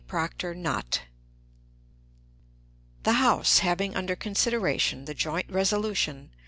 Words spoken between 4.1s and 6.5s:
consideration the joint resolution (S.